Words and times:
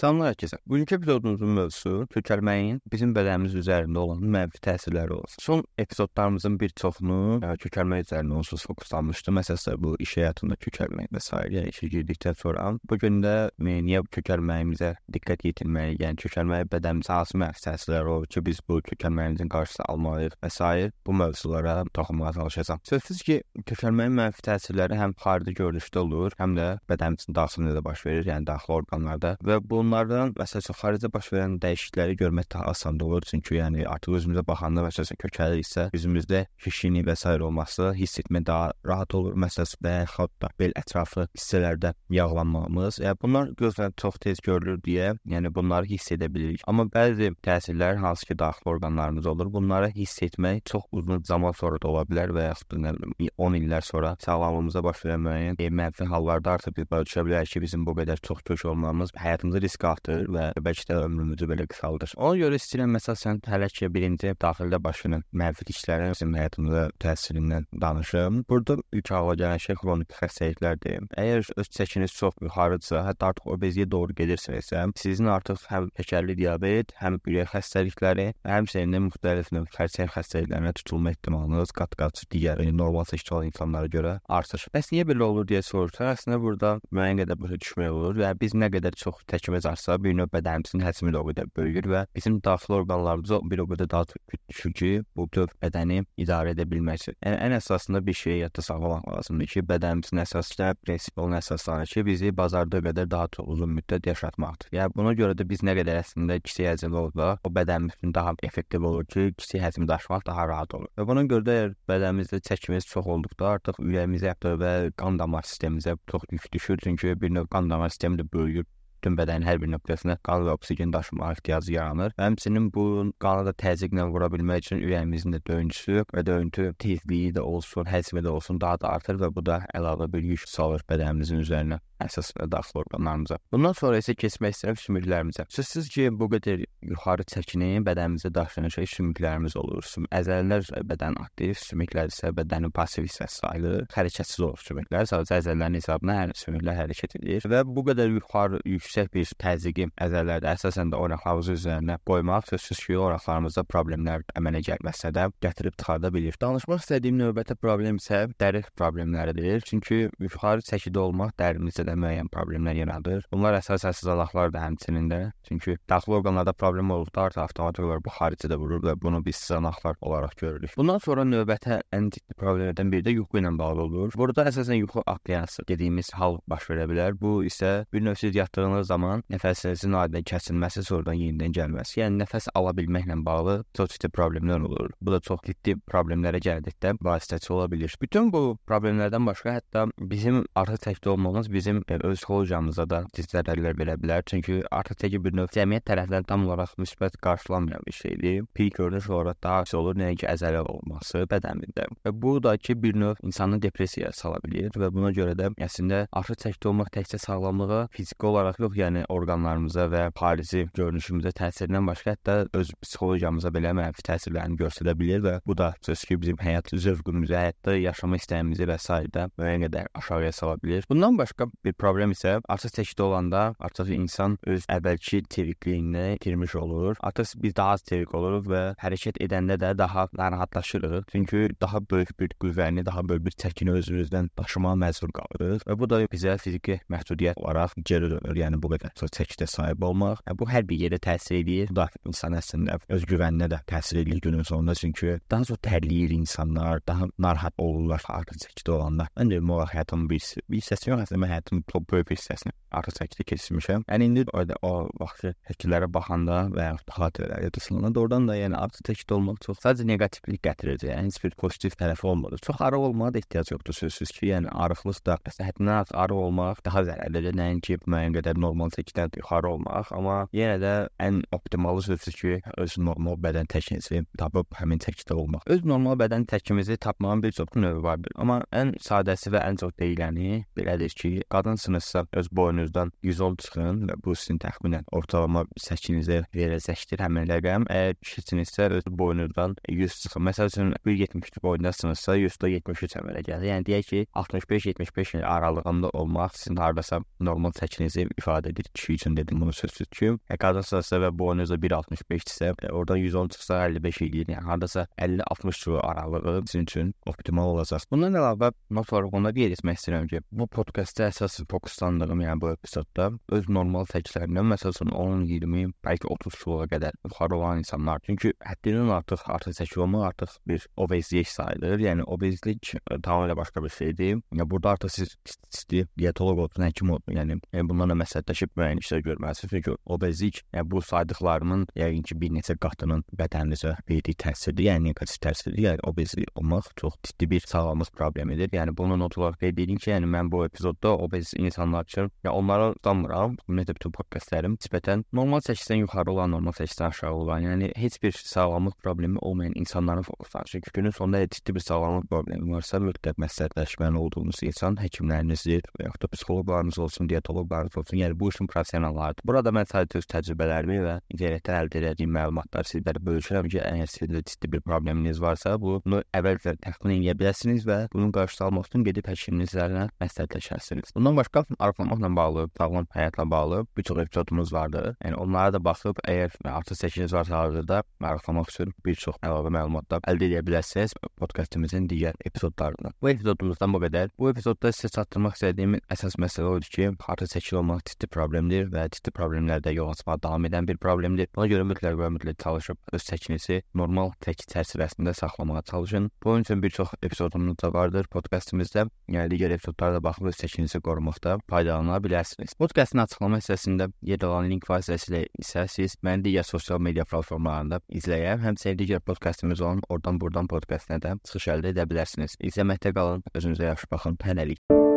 Salamlar 0.00 0.30
hər 0.30 0.36
kəsə. 0.40 0.56
Bugünkü 0.64 0.96
epizodumuzun 0.96 1.50
mövzusu 1.58 2.06
kökəlməyin 2.14 2.78
bizim 2.88 3.10
bədənimiz 3.12 3.52
üzərində 3.60 4.00
olan 4.00 4.22
mənfi 4.32 4.56
təsirləri 4.64 5.12
olsun. 5.12 5.42
Son 5.44 5.62
epizodlarımızın 5.82 6.54
bir 6.62 6.72
çoxunu 6.80 7.18
ə, 7.44 7.50
kökəlmə 7.60 7.98
üzərində 8.00 8.38
onsuz 8.38 8.64
fokuslanmışdı. 8.64 9.34
Məsələn, 9.36 9.76
bu 9.84 9.92
iş 10.00 10.14
həyatında 10.22 10.56
kökəlmək 10.62 11.10
və 11.12 11.20
s. 11.20 11.42
yəni 11.52 11.74
işə 11.74 11.90
girdikdən 11.92 12.38
sonra 12.40 12.70
bu 12.88 12.96
gün 13.02 13.18
də 13.20 13.34
niyə 13.60 14.00
kökəlməyimizə 14.16 14.94
diqqət 15.12 15.44
yetirməliyik? 15.50 16.00
Yəni 16.06 16.24
kökəlməyə 16.24 16.70
bədənimizə 16.72 17.18
hansı 17.18 17.42
mənfi 17.44 17.60
təsirləri 17.66 18.14
olur 18.14 18.32
ki, 18.32 18.44
biz 18.48 18.64
bu 18.64 18.80
kökəlməyimizin 18.88 19.52
qarşısını 19.52 19.84
almalıyıq 19.92 20.38
və 20.40 20.52
s. 20.56 20.90
bu 21.04 21.18
mövzulara 21.20 21.84
toxunmağa 21.92 22.32
çalışacağam. 22.38 22.80
Sözsüz 22.88 23.22
ki, 23.28 23.38
kökəlməyin 23.68 24.16
mənfi 24.16 24.48
təsirləri 24.48 24.96
həm 24.96 25.12
xarici 25.20 25.56
görünüşdə 25.60 26.06
olur, 26.06 26.40
həm 26.40 26.56
də 26.56 26.72
bədənimizin 26.88 27.36
daxilində 27.36 27.76
də 27.76 27.84
baş 27.84 28.06
verir, 28.06 28.24
yəni 28.32 28.48
daxili 28.48 28.78
orqanlarda 28.80 29.36
və 29.44 29.60
bunun 29.60 29.89
bunlardan 29.90 30.30
məsələn 30.38 30.76
xaricdə 30.78 31.08
baş 31.10 31.28
verən 31.34 31.54
dəyişiklikləri 31.62 32.14
görmək 32.20 32.46
daha 32.54 32.70
asan 32.70 32.98
olur, 33.02 33.24
çünki 33.26 33.56
yəni 33.56 33.82
artıq 33.90 34.20
özümüzə 34.20 34.44
baxanda 34.46 34.84
məsələn 34.84 35.18
kökəlirsə, 35.18 35.88
üzümüzdə 35.96 36.44
şişini 36.62 37.02
və 37.08 37.16
s. 37.18 37.32
olması 37.42 37.90
hiss 37.98 38.20
etmək 38.22 38.46
daha 38.46 38.68
rahat 38.86 39.14
olur. 39.18 39.34
Məsələn, 39.34 39.72
və 39.82 39.94
yaxud 40.04 40.30
da 40.42 40.50
bel 40.62 40.74
ətrafı 40.78 41.26
hissələrdə 41.34 41.92
yağlanmamız, 42.14 43.00
yəni 43.02 43.18
bunlar 43.22 43.50
gözlə 43.58 43.88
çox 43.98 44.20
tez 44.22 44.38
görülür 44.46 44.78
deyə, 44.86 45.16
yəni 45.26 45.50
bunları 45.54 45.90
hiss 45.90 46.14
edə 46.14 46.30
bilirik. 46.30 46.62
Amma 46.70 46.86
bəzi 46.86 47.32
təsirlər 47.42 47.98
hansı 47.98 48.30
ki, 48.30 48.38
daxili 48.38 48.70
orqanlarımız 48.76 49.26
olur, 49.26 49.50
bunları 49.52 49.90
hiss 49.96 50.22
etmək 50.22 50.62
çox 50.70 50.86
uzun 50.92 51.24
zaman 51.26 51.56
sonra 51.58 51.82
da 51.82 51.90
ola 51.90 52.06
bilər 52.06 52.30
və 52.36 52.46
yaxud 52.52 52.76
da 52.76 52.84
nə 52.86 52.94
bilim 53.00 53.34
10 53.36 53.58
illər 53.58 53.86
sonra 53.90 54.14
sağlamlığımıza 54.22 54.84
baş 54.86 55.04
verən 55.06 55.26
müəyyən 55.26 55.58
e, 55.58 55.68
mənfi 55.82 56.06
hallarda 56.06 56.58
artıq 56.58 56.76
biz 56.78 56.90
başa 56.90 57.10
düşə 57.10 57.26
bilərik 57.26 57.54
ki, 57.56 57.64
bizim 57.66 57.86
bu 57.86 57.96
qədər 57.98 58.22
çox 58.22 58.46
kök 58.46 58.64
olmamız 58.70 59.14
həyatımızı 59.18 59.62
risk 59.64 59.79
artırır 59.88 60.28
və 60.34 60.46
bəlkə 60.64 60.86
də 60.90 60.98
ömrümüzü 61.06 61.48
belə 61.50 61.66
qısaldır. 61.70 62.14
Ona 62.16 62.38
görə 62.40 62.60
istəyirəm 62.60 62.96
məsələn 62.96 63.42
hələ 63.50 63.68
ki 63.74 63.90
birinci 63.94 64.34
daxildə 64.42 64.80
baş 64.82 65.04
verən 65.06 65.24
mənfiliklərin 65.42 66.14
bizim 66.14 66.34
həyatımıza 66.38 66.84
təsirindən 67.02 67.68
danışım. 67.80 68.44
Burada 68.50 68.76
ilk 68.92 69.12
ağla 69.16 69.36
gələn 69.40 69.62
şey 69.66 69.78
xronik 69.80 70.16
xəstəliklərdir. 70.20 71.08
Əgər 71.20 71.52
öz 71.62 71.72
çəkiniz 71.76 72.16
çox 72.16 72.38
yuxarıdırsa, 72.44 73.04
hətta 73.08 73.30
artıq 73.32 73.50
obeziyyə 73.54 73.88
doğru 73.90 74.16
gedirsinizsə, 74.18 74.84
sizin 75.00 75.30
artıq 75.32 75.64
həm 75.70 75.90
şəkərli 75.98 76.36
diabet, 76.38 76.94
həm 77.00 77.20
ürək 77.26 77.54
xəstəlikləri, 77.54 78.30
həmçinin 78.46 78.96
də 78.96 79.02
müxtəlif 79.06 79.52
növ 79.54 79.68
xərçəng 79.76 80.12
xəstəliklərinə 80.14 80.74
tutulma 80.78 81.14
ehtimalınız 81.14 81.74
qat-qat 81.76 82.24
digər 82.32 82.62
normal 82.74 83.06
seçki 83.08 83.34
olan 83.34 83.50
insanlara 83.50 83.90
görə 83.92 84.18
artır. 84.28 84.66
Bəs 84.74 84.90
niyə 84.92 85.06
belə 85.08 85.26
olur 85.26 85.48
deyə 85.48 85.62
soruşsa, 85.64 86.12
əslində 86.14 86.40
burada 86.42 86.76
müəyyən 86.94 87.22
qədər 87.22 87.40
başa 87.40 87.60
düşmək 87.64 87.90
olur 87.96 88.20
və 88.22 88.32
biz 88.40 88.56
nə 88.56 88.70
qədər 88.72 88.96
çox 89.00 89.24
təkimiz 89.30 89.66
artsa, 89.72 89.96
bir 90.02 90.16
növ 90.18 90.30
bədənimizin 90.34 90.84
həcmi 90.84 91.14
də 91.14 91.20
o 91.20 91.26
qədər 91.30 91.50
böyüyür 91.56 91.88
və 91.92 92.04
bizim 92.16 92.40
daxili 92.44 92.76
orqanlarımız 92.80 93.32
bir 93.50 93.62
o 93.64 93.66
qədər 93.70 93.90
daha 93.90 94.06
düşür 94.48 94.72
ki, 94.80 94.90
bu 95.16 95.28
tür 95.32 95.50
bədəni 95.62 96.02
idarə 96.20 96.54
edə 96.54 96.66
bilmək 96.70 97.02
üçün. 97.02 97.18
Yəni 97.24 97.40
ən 97.46 97.56
əsasında 97.58 98.02
bir 98.06 98.18
şey 98.20 98.38
yadda 98.44 98.64
saxlamaq 98.66 99.06
lazımdır 99.14 99.52
ki, 99.54 99.64
bədənimizin 99.70 100.22
əsaslı 100.24 100.70
prinsip 100.84 101.18
olan 101.18 101.38
əsaslanır 101.40 101.92
ki, 101.94 102.04
bizi 102.06 102.32
bazarda 102.36 102.82
qədər 102.86 103.10
daha 103.10 103.28
çox 103.36 103.48
uzun 103.54 103.74
müddət 103.78 104.10
yaşatmaqdır. 104.10 104.72
Yəni 104.76 104.96
buna 104.96 105.14
görə 105.18 105.36
də 105.38 105.46
biz 105.48 105.64
nə 105.66 105.76
qədər 105.78 106.00
əslində 106.02 106.40
kiçik 106.44 106.66
həcmli 106.70 107.00
olsa, 107.04 107.30
o 107.44 107.52
bədənimiz 107.56 107.98
üçün 107.98 108.14
daha 108.14 108.34
effektiv 108.46 108.86
olur 108.90 109.06
ki, 109.06 109.30
kiçik 109.38 109.62
həcmi 109.64 109.88
daşımaq 109.88 110.26
daha 110.26 110.48
rahat 110.48 110.74
olur. 110.78 110.90
Və 110.98 111.06
buna 111.06 111.24
görə 111.30 111.46
də 111.46 111.58
bədənimizdə 111.90 112.42
çəkimiz 112.48 112.88
çox 112.90 113.06
olduqda 113.06 113.54
artıq 113.56 113.80
ürəyimizə 113.84 114.34
və 114.40 114.72
qan 114.96 115.18
damar 115.18 115.44
sistemimizə 115.44 115.96
çox 116.10 116.22
yük 116.30 116.52
düşür, 116.52 116.78
çünki 116.82 117.20
bir 117.20 117.30
növ 117.30 117.46
qan 117.52 117.70
damar 117.70 117.88
sistemi 117.88 118.20
də 118.20 118.26
böyüyür 118.32 118.66
bütün 119.00 119.16
bədənin 119.16 119.46
hər 119.48 119.60
bir 119.62 119.70
nöqtəsinə 119.72 120.18
qan 120.28 120.44
və 120.44 120.54
oksigen 120.58 120.92
daşımağa 120.92 121.32
ehtiyacı 121.38 121.72
yaranır. 121.72 122.12
Həmçinin 122.20 122.68
bu 122.74 122.84
qanı 123.24 123.46
da 123.48 123.54
təzyiqlə 123.64 124.04
vura 124.12 124.28
bilmək 124.34 124.66
üçün 124.66 124.82
ürəyimizin 124.84 125.36
də 125.36 125.40
döyüntüsü 125.48 126.04
və 126.12 126.26
döyüntü 126.26 126.74
tezliyi 126.84 127.32
də 127.36 127.40
olsun, 127.40 127.88
həcmi 127.88 128.20
də 128.26 128.28
olsun 128.28 128.60
daha 128.60 128.80
da 128.80 128.92
artır 128.98 129.16
və 129.22 129.32
bu 129.34 129.46
da 129.46 129.62
əlavə 129.74 130.10
bir 130.12 130.26
yük 130.34 130.44
salır 130.48 130.84
bədənimizin 130.92 131.40
üzərinə 131.46 131.80
əsas 132.04 132.32
daxili 132.52 132.82
orqanlarımıza. 132.84 133.38
Bundan 133.52 133.76
sonra 133.78 134.00
isə 134.02 134.14
keçmək 134.18 134.56
istəyirəm 134.56 134.80
sümüklərimizə. 134.84 135.46
Sözsüz 135.52 135.88
ki, 135.94 136.08
bu 136.20 136.28
qədər 136.34 136.64
yuxarı 136.90 137.26
çəkinin 137.32 137.84
bədənimizə 137.86 138.32
daşıyan 138.34 138.72
şey 138.76 138.88
sümüklərimiz 138.94 139.56
olur. 139.60 139.84
Süm 139.86 140.06
əzəllər 140.14 140.66
bədən 140.90 141.18
aktiv, 141.20 141.56
sümüklər 141.60 142.12
isə 142.12 142.32
bədənin 142.36 142.72
passiv 142.74 143.06
hissəsi 143.08 143.40
sayılır. 143.42 143.86
Hərəkətsiz 143.94 144.44
olur 144.44 144.64
sümüklər. 144.64 145.08
Sadəcə 145.10 145.40
əzəllərin 145.40 145.78
hesabına 145.80 146.18
hər 146.20 146.34
sümüklər 146.40 146.78
hərəkət 146.80 147.18
edir 147.20 147.48
və 147.50 147.62
bu 147.68 147.84
qədər 147.88 148.14
yuxarı 148.16 148.60
yüksək 148.68 149.10
bir 149.14 149.34
təzyiqi 149.40 149.88
əzəllərdə 150.06 150.54
əsasən 150.54 150.92
də 150.92 151.00
oraqlarımız 151.00 151.52
üzərinə 151.56 151.98
qoymaq 152.08 152.48
sözsüz 152.50 152.84
ki, 152.86 152.98
oraqlarımızda 153.06 153.64
problemlər 153.70 154.24
əmələ 154.38 154.62
gəlməsə 154.70 155.12
də 155.16 155.28
gətirib 155.44 155.76
çıxarda 155.80 156.12
bilir. 156.14 156.38
Danışmaq 156.40 156.82
istədiyim 156.84 157.18
növbəti 157.20 157.56
problem 157.60 158.00
isə 158.00 158.26
dəri 158.40 158.62
problemləridir. 158.78 159.64
Çünki 159.66 160.08
yuxarı 160.22 160.64
çəkidə 160.70 161.02
olmaq 161.04 161.34
dərimizdə 161.40 161.89
də 161.90 161.98
müəyyən 161.98 162.30
problemlər 162.32 162.78
yaradır. 162.80 163.26
Bunlar 163.32 163.58
əsasən 163.58 163.96
sızalaqlar 164.00 164.54
da 164.54 164.64
həmçinin 164.64 165.10
də. 165.10 165.20
Çünki 165.48 165.76
daxili 165.88 166.16
orqanlarda 166.20 166.52
problem 166.52 166.90
olduqda 166.94 167.26
artıq 167.28 167.42
avtomatik 167.44 167.84
olaraq 167.84 168.04
bu 168.06 168.14
xaricdə 168.18 168.58
vurur 168.60 168.82
və 168.86 168.96
bunu 169.02 169.24
biz 169.24 169.36
sızalaqlar 169.36 169.96
olaraq 170.00 170.36
görürük. 170.40 170.76
Bundan 170.78 171.02
sonra 171.02 171.24
növbətə 171.28 171.80
ən 171.96 172.10
ciddi 172.14 172.36
problemlərdən 172.40 172.92
biri 172.92 173.06
də 173.06 173.14
yuxu 173.16 173.40
ilə 173.40 173.52
bağlı 173.58 173.82
olur. 173.86 174.14
Burada 174.16 174.46
əsasən 174.50 174.80
yuxu 174.80 175.02
apneası 175.06 175.64
dediyimiz 175.68 176.12
hal 176.14 176.38
baş 176.48 176.68
verə 176.70 176.86
bilər. 176.90 177.16
Bu 177.20 177.40
isə 177.44 177.84
bir 177.92 178.04
növ 178.04 178.18
siz 178.20 178.36
yatdığınız 178.36 178.86
zaman 178.86 179.24
nəfəsinizin 179.32 179.96
adi 179.98 180.22
kəsilməsi, 180.30 180.84
sonradan 180.86 181.18
yenidən 181.18 181.54
gəlməsi. 181.56 182.00
Yəni 182.02 182.22
nəfəs 182.22 182.50
ala 182.54 182.72
bilməklə 182.76 183.18
bağlı 183.26 183.56
çox 183.76 183.96
ciddi 183.96 184.10
problemlər 184.14 184.66
olur. 184.68 184.92
Bu 185.00 185.14
da 185.14 185.20
çox 185.20 185.42
ciddi 185.46 185.76
problemlərə 185.90 186.40
gəldikdə 186.44 186.94
vasitəçi 187.04 187.52
ola 187.54 187.68
bilər. 187.72 187.96
Bütün 188.02 188.30
bu 188.32 188.42
problemlərdən 188.68 189.26
başqa 189.26 189.56
hətta 189.58 189.86
bizim 189.98 190.44
artıq 190.54 190.84
təkdə 190.86 191.14
olmağımız 191.14 191.50
bizim 191.52 191.79
bizim 191.88 192.06
öz 192.10 192.18
psixologiyamıza 192.18 192.86
da 192.90 193.00
zərərlər 193.16 193.76
verə 193.78 193.96
bilər. 194.00 194.22
Çünki 194.26 194.60
artıq 194.70 195.00
tək 195.04 195.16
bir 195.24 195.34
növ 195.36 195.50
cəmiyyət 195.54 195.86
tərəfindən 195.90 196.26
tam 196.28 196.46
olaraq 196.46 196.76
müsbət 196.80 197.18
qarşılanmayan 197.24 197.82
bir 197.86 197.96
şeydir. 197.96 198.44
Pil 198.54 198.70
görünüş 198.76 199.10
olaraq 199.10 199.42
daha 199.42 199.64
çox 199.64 199.78
olur, 199.80 199.96
nəinki 200.00 200.26
əzələ 200.30 200.62
olması 200.64 201.24
bədənində. 201.30 201.86
Və 202.04 202.12
bu 202.22 202.36
da 202.42 202.56
ki, 202.56 202.76
bir 202.82 202.96
növ 202.96 203.20
insanı 203.22 203.60
depressiyaya 203.62 204.12
sala 204.12 204.40
bilər 204.44 204.74
və 204.76 204.90
buna 204.94 205.12
görə 205.16 205.36
də 205.38 205.50
əslində 205.60 206.06
artıq 206.12 206.40
təkdə 206.44 206.70
olmaq 206.72 206.92
təkcə 206.96 207.20
sağlamlığa 207.22 207.86
fiziki 207.94 208.26
olaraq 208.26 208.60
yox, 208.60 208.76
yəni 208.80 209.04
orqanlarımıza 209.08 209.86
və 209.92 210.02
xarici 210.16 210.66
görünüşümüzə 210.76 211.32
təsirindən 211.40 211.86
başqa 211.90 212.16
hətta 212.16 212.36
öz 212.54 212.72
psixologiyamıza 212.82 213.52
belə 213.54 213.74
mənfi 213.78 214.04
təsirlərini 214.06 214.60
göstərə 214.60 214.96
bilər 214.98 215.24
və 215.26 215.34
bu 215.46 215.56
da 215.58 215.72
söz 215.86 216.04
ki, 216.08 216.20
bizim 216.22 216.40
həyat 216.42 216.72
zövqümüzü, 216.72 217.34
həyatda 217.36 217.76
yaşama 217.80 218.20
istəyimizi 218.20 218.68
və 218.68 218.78
s. 218.78 219.00
də 219.14 219.28
müəyyən 219.38 219.66
qədər 219.66 219.90
aşağıya 219.96 220.32
sala 220.36 220.58
bilər. 220.62 220.86
Bundan 220.90 221.18
başqa 221.18 221.48
bir 221.64 221.69
bir 221.70 221.78
problem 221.78 222.14
isə 222.14 222.38
artıq 222.50 222.74
təkdə 222.80 223.06
olanda 223.06 223.42
artıq 223.62 223.92
insan 223.94 224.36
öz 224.50 224.66
əvvəlki 224.70 225.22
tevikliyini 225.30 226.16
itirmiş 226.16 226.54
olur. 226.58 226.96
Artıq 227.00 227.34
biz 227.42 227.56
daha 227.56 227.76
az 227.76 227.84
tevik 227.86 228.14
oluruq 228.14 228.48
və 228.50 228.62
hərəkət 228.82 229.20
edəndə 229.22 229.56
də 229.60 229.72
daha 229.78 230.08
narahatlaşırıq. 230.18 231.04
Çünki 231.12 231.48
daha 231.60 231.80
böyük 231.90 232.12
bir 232.20 232.34
qüvvəni, 232.42 232.84
daha 232.86 233.06
böyük 233.08 233.26
bir 233.28 233.36
çəkini 233.44 233.76
özümüzdən 233.78 234.30
daşımağa 234.38 234.74
məcbur 234.84 235.12
qalırıq 235.18 235.66
və 235.68 235.78
bu 235.78 235.90
da 235.90 236.00
bizə 236.10 236.36
fiziki 236.42 236.80
məhdudiyyət 236.90 237.38
olaraq 237.38 237.76
geri 237.84 238.10
dönür. 238.10 238.36
Yəni 238.42 238.60
bu 238.62 238.72
qədər 238.74 238.94
çox 238.98 239.14
çəkidə 239.18 239.46
sahib 239.50 239.82
olmaq. 239.86 240.24
Yəni, 240.26 240.38
bu 240.40 240.50
hər 240.50 240.66
bir 240.68 240.82
yerə 240.84 241.00
təsir 241.02 241.40
edir. 241.40 241.70
Bu 241.70 241.78
da 241.80 241.88
insan 242.06 242.36
əslində 242.38 242.80
öz 242.90 243.06
güvəninə 243.06 243.50
də 243.52 243.62
təsir 243.70 244.02
edir 244.02 244.20
günün 244.24 244.42
sonunda 244.48 244.74
çünki 244.74 245.18
daha 245.30 245.46
çox 245.52 245.62
tərləyir 245.66 246.14
insanlar, 246.16 246.82
daha 246.88 247.08
narahat 247.18 247.54
olurlar 247.58 248.02
artıq 248.08 248.42
çəkidə 248.46 248.76
olanda. 248.78 249.08
Mən 249.18 249.32
də 249.32 249.40
ümumi 249.42 249.68
həyatımın 249.70 250.08
bir, 250.10 250.24
bir 250.50 250.62
hissəsi 250.62 250.90
yox, 250.90 251.06
əslində 251.06 251.30
həyatımın 251.60 251.64
top 251.66 251.90
böyük 251.90 252.10
bir 252.10 252.16
hissəsini 252.16 252.52
artıq 252.74 252.96
çəkdə 253.00 253.26
keçirmişəm. 253.30 253.84
Yəni 253.88 254.08
indi 254.08 254.24
orada 254.32 254.56
o 254.66 254.88
vaxtı 255.00 255.34
şəkillərə 255.50 255.88
baxanda 255.92 256.40
və 256.54 256.66
ya 256.70 256.76
xatirələr 256.88 257.44
yadısında 257.46 257.92
oradan 258.00 258.28
da 258.28 258.36
yəni 258.38 258.56
artıq 258.58 258.86
təkdə 258.90 259.16
olmaq 259.18 259.40
çox 259.44 259.60
sadəcə 259.64 259.86
neqativlik 259.90 260.42
gətirəcək. 260.46 260.90
Yəni 260.94 261.12
heç 261.12 261.20
bir 261.24 261.36
pozitiv 261.42 261.76
tərəfi 261.80 262.06
olmadı. 262.10 262.40
Çox 262.46 262.60
arıq 262.66 262.86
olmağa 262.90 263.12
da 263.14 263.22
ehtiyac 263.22 263.52
yoxdur 263.52 263.76
sözsüz 263.76 264.14
ki, 264.16 264.30
yəni 264.32 264.52
arıqlıq 264.64 265.02
da 265.06 265.18
həddindən 265.26 265.76
artıq 265.80 265.98
arıq 266.04 266.22
olmaq 266.26 266.64
daha 266.64 266.84
zərərlidir. 266.88 267.36
Nəinki 267.40 267.78
müəyyən 267.86 268.16
qədər 268.18 268.40
normal 268.40 268.72
çəkidən 268.74 269.14
yuxarı 269.20 269.52
olmaq, 269.54 269.92
amma 269.96 270.16
yenə 270.36 270.58
də 270.62 270.74
ən 271.02 271.22
optimalı 271.36 271.84
sözsüz 271.90 272.18
ki, 272.20 272.40
öz 272.64 272.78
normal 272.78 273.20
bədən 273.22 273.50
təkinizi 273.50 274.04
tapıb 274.18 274.50
həmin 274.58 274.82
çəkidə 274.82 275.16
olmaq. 275.18 275.46
Öz 275.50 275.64
normal 275.64 275.98
bədən 276.00 276.26
təkimizi 276.30 276.76
tapmağın 276.76 277.22
bir 277.22 277.32
çox 277.36 277.54
növü 277.56 277.82
vardır. 277.82 278.16
Amma 278.16 278.40
ən 278.52 278.74
sadəsi 278.82 279.32
və 279.34 279.44
ən 279.44 279.60
çox 279.60 279.76
deyiləni 279.80 280.44
belədir 280.56 280.94
ki, 280.96 281.12
qadın 281.30 281.50
qadınsınızsa 281.50 282.06
öz 282.12 282.28
boyunu 282.32 282.59
boyunuzdan 282.60 282.92
110 283.02 283.36
çıxın 283.36 283.78
və 283.88 283.96
bu 284.04 284.14
sizin 284.14 284.38
təxminən 284.38 284.84
ortalama 284.92 285.44
səkinizə 285.58 286.24
verəcəkdir 286.34 287.00
həmin 287.00 287.28
rəqəm. 287.30 287.66
Əgər 287.70 287.96
kişisinizsə 288.04 288.68
öz 288.76 288.84
boyunuzdan 288.86 289.56
100 289.68 290.00
çıxın. 290.02 290.24
Məsəl 290.28 290.50
üçün 290.52 290.72
1.73 290.86 291.42
boyundasınızsa 291.42 292.16
100-73 292.16 292.98
əmələ 293.00 293.22
gəlir. 293.24 293.48
Yəni 293.50 293.66
deyək 293.66 293.88
ki, 293.90 294.06
65-75 294.14 295.24
aralığında 295.24 295.90
olmaq 295.90 296.36
sizin 296.36 296.56
hardasa 296.56 297.00
normal 297.20 297.52
çəkinizi 297.56 298.06
ifadə 298.20 298.52
edir. 298.52 298.68
Kişi 298.74 298.92
üçün 298.92 299.16
dedim 299.16 299.40
bunu 299.40 299.52
sözsüz 299.52 299.88
ki, 299.88 300.12
qadınsınızsa 300.40 301.00
və 301.06 301.12
boyunuzda 301.18 301.56
1.65-dirsə, 301.56 302.52
oradan 302.70 302.96
110 302.96 303.28
çıxsa 303.36 303.64
55 303.66 304.02
eləyir. 304.02 304.34
Yəni 304.34 304.46
hardasa 304.46 304.86
50-60 304.98 305.64
kilo 305.64 305.80
aralığı 305.82 306.42
sizin 306.46 306.62
üçün 306.62 306.94
optimal 307.06 307.54
olacaq. 307.54 307.88
Bundan 307.90 308.18
əlavə 308.20 308.52
not 308.70 308.92
olaraq 308.92 309.16
ona 309.16 309.32
qeyd 309.34 309.56
etmək 309.56 309.80
istəyirəm 309.80 310.08
ki, 310.10 310.22
bu 310.32 310.46
podkastda 310.50 311.08
əsas 311.10 311.40
fokuslandığım, 311.50 312.24
yəni 312.26 312.40
bu 312.42 312.49
epizodda 312.56 313.10
öz 313.36 313.48
normal 313.48 313.88
çəkilərimdən 313.90 314.50
məsələn 314.54 314.92
10, 314.94 315.24
20, 315.30 315.72
bəlkə 315.86 316.10
30 316.16 316.38
kiloya 316.42 316.68
qədər 316.74 316.98
yuxarı 317.04 317.36
olan 317.36 317.62
insanlar. 317.64 318.00
Çünki 318.06 318.32
həddindən 318.46 318.92
artıq 318.94 319.24
artıq 319.26 319.56
çəki 319.60 319.80
olmaq 319.84 320.06
artıq 320.10 320.36
bir 320.48 320.66
obezlik 320.76 321.28
sayılır. 321.28 321.78
Yəni 321.86 322.06
obezlik 322.06 322.74
tamamilə 322.90 323.36
başqa 323.36 323.62
bir 323.64 323.74
şeydir. 323.76 324.20
Yəni 324.34 324.50
burada 324.50 324.70
artıq 324.76 324.94
siz 324.96 325.16
isti 325.52 325.86
dietoloq 325.98 326.44
olsun, 326.46 326.64
həkim 326.66 326.92
olsun, 326.94 327.16
yəni, 327.16 327.38
yəni 327.54 327.68
bunlarla 327.68 327.96
məsləhətləşib 328.02 328.54
müəyyən 328.58 328.82
işlər 328.82 329.04
görməlisiniz. 329.08 329.52
Çünki 329.54 329.76
obezlik, 329.84 330.42
yəni 330.54 330.70
bu 330.70 330.82
saydıqlarımın 330.82 331.66
yəqin 331.78 332.06
ki, 332.08 332.18
bir 332.20 332.34
neçə 332.36 332.56
qatının 332.60 333.04
bədəninizə 333.20 333.74
verdiyi 333.90 334.16
təsirdir. 334.24 334.68
Yəni 334.70 334.90
neqativ 334.90 335.22
təsirdir. 335.26 335.60
Yəni 335.66 335.84
obezlik 335.90 336.30
olmaq 336.38 336.70
çox 336.80 336.98
ciddi 337.08 337.30
bir 337.30 337.46
sağlamlıq 337.52 337.92
problemidir. 337.98 338.50
Yəni 338.54 338.76
bunu 338.76 338.98
not 338.98 339.18
olaraq 339.18 339.40
qeyd 339.44 339.58
edin 339.64 339.80
ki, 339.80 339.90
yəni 339.94 340.10
mən 340.10 340.30
bu 340.32 340.44
epizodda 340.46 340.96
obez 340.96 341.34
insanlar 341.36 341.88
üçün, 341.88 342.10
yəni 342.24 342.34
onlara 342.40 342.72
danmıram. 342.84 343.36
Ümumiyyətlə 343.46 343.76
bütün 343.78 343.94
podkastlarım 343.94 344.56
nisbətən 344.58 345.04
normal 345.12 345.44
çəkisindən 345.46 345.84
yuxarı 345.84 346.12
olan, 346.12 346.34
normal 346.34 346.56
çəkisindən 346.58 346.88
aşağı 346.88 347.12
olan, 347.14 347.46
yəni 347.48 347.70
heç 347.76 348.00
bir 348.02 348.12
sağlamlıq 348.12 348.76
problemi 348.82 349.18
olmayan 349.18 349.52
insanların 349.56 350.02
fokuslanır. 350.02 350.46
Çünki 350.46 350.70
günün 350.74 350.90
sonunda 350.90 351.28
ciddi 351.28 351.54
bir 351.54 351.60
sağlamlıq 351.60 352.08
problemi 352.10 352.52
varsa, 352.52 352.80
mütləq 352.82 353.20
məsləhətləşməli 353.24 353.96
olduğunuz 354.04 354.42
insan 354.48 354.78
həkimlərinizdir 354.80 355.68
və 355.78 355.86
yaxud 355.88 356.02
da 356.02 356.10
psixoloqlarınız 356.14 356.78
olsun, 356.78 357.08
dietoloqlarınız 357.08 357.76
olsun. 357.76 357.96
Yəni 357.96 358.18
bu 358.20 358.28
işin 358.28 358.46
professionallarıdır. 358.46 359.26
Burada 359.26 359.54
mən 359.54 359.68
sadəcə 359.70 360.00
öz 360.00 360.10
təcrübələrimi 360.14 360.78
və 360.86 360.96
internetdən 361.14 361.60
əldə 361.64 361.84
etdiyim 361.92 362.14
məlumatları 362.16 362.70
sizlərlə 362.72 363.04
bölüşürəm 363.08 363.50
ki, 363.50 363.60
əgər 363.60 363.90
sizdə 363.90 364.24
ciddi 364.30 364.52
bir 364.52 364.64
probleminiz 364.66 365.20
varsa, 365.20 365.56
bunu 365.60 366.02
əvvəlcədən 366.16 366.62
təxmin 366.66 367.02
edə 367.02 367.16
bilərsiniz 367.20 367.66
və 367.68 367.78
bunun 367.92 368.12
qarşısını 368.14 368.46
almaq 368.48 368.70
üçün 368.70 368.84
gedib 368.86 369.10
həkimlərinizlə 369.10 369.88
məsləhətləşərsiniz. 370.00 370.94
Bundan 370.96 371.16
başqa 371.16 371.44
arıqlamaqla 371.58 372.10
bağlı, 372.16 372.29
sağlam 372.30 372.86
həyatla 372.94 373.30
bağlı 373.30 373.66
bir 373.76 373.82
çox 373.82 373.98
epizodumuz 373.98 374.52
vardı. 374.52 374.96
Yəni 375.04 375.14
onlara 375.14 375.52
da 375.52 375.64
baxıb 375.64 375.98
əgər 376.08 376.36
artıq 376.44 376.78
çəkiniz 376.84 377.14
varsa 377.14 377.38
hazırda 377.38 377.82
arıqlamaq 378.00 378.48
üçün 378.52 378.72
bir 378.86 378.94
çox 378.94 379.16
əlavə 379.22 379.52
məlumatlar 379.56 380.02
əldə 380.10 380.28
edə 380.30 380.42
bilərsiniz 380.46 380.94
podkastımızın 381.20 381.88
digər 381.88 382.14
epizodlarında. 382.24 382.92
Bu 383.02 383.10
epizodumuzdan 383.10 383.72
bu 383.72 383.80
qədər. 383.84 384.10
Bu 384.18 384.30
epizodda 384.30 384.72
sizə 384.74 384.92
çatdırmaq 384.96 385.36
istədiyim 385.38 385.76
əsas 385.92 386.16
məsələ 386.22 386.54
odur 386.54 386.70
ki, 386.76 386.90
artıq 387.08 387.32
çəkili 387.34 387.58
olmaq 387.60 387.84
ciddi 387.90 388.08
problemdir 388.16 388.70
və 388.72 388.86
ciddi 388.94 389.12
problemlərdə 389.16 389.74
yol 389.74 389.92
açmağa 389.94 390.18
davam 390.22 390.46
edən 390.48 390.68
bir 390.68 390.80
problemdir. 390.82 391.30
Buna 391.36 391.48
görə 391.52 391.66
mütləq 391.70 391.98
və 392.00 392.10
mütləq 392.16 392.40
çalışıb 392.44 392.94
öz 392.96 393.08
çəkinizi 393.10 393.60
normal 393.74 394.14
çəki 394.24 394.48
çərçivəsində 394.54 395.14
saxlamağa 395.14 395.62
çalışın. 395.70 396.10
Bunun 396.24 396.46
üçün 396.46 396.62
bir 396.62 396.70
çox 396.70 396.94
epizodumuz 397.02 397.58
da 397.62 397.72
vardır 397.72 398.08
podkastımızda. 398.10 398.86
Yəni 399.08 399.34
digər 399.34 399.54
epizodlara 399.56 399.98
da 399.98 400.04
baxıb 400.04 400.30
öz 400.32 400.40
çəkinizi 400.42 400.80
qorumaqda 400.80 401.38
faydalana 401.50 402.00
bilərsiniz. 402.20 402.54
Podkastın 402.58 403.04
açıqlama 403.04 403.40
hissəsində 403.40 403.90
yer 404.02 404.24
alan 404.24 404.48
link 404.50 404.66
vasitəsilə 404.68 405.24
isə 405.40 405.66
siz 405.68 405.96
məni 406.02 406.24
digər 406.28 406.44
sosial 406.44 406.80
media 406.80 407.04
platformalarında 407.04 407.80
izləyə, 407.88 408.38
həmçinin 408.44 408.78
digər 408.78 409.00
podkastımız 409.00 409.60
olan 409.60 409.80
oradan 409.88 410.20
buradan 410.20 410.46
podkastına 410.48 411.00
da 411.02 411.16
çıxış 411.24 411.48
əldə 411.56 411.74
edə 411.74 411.88
bilərsiniz. 411.88 412.36
İzləməkdə 412.40 412.94
qalın, 412.94 413.24
özünüzə 413.34 413.72
yaxşı 413.72 413.90
baxın. 413.90 414.20
Hələlik. 414.20 414.89